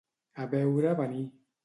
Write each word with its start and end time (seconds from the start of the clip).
A 0.45 0.47
veure 0.53 0.95
venir. 1.01 1.21